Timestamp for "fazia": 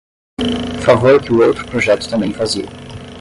2.33-2.65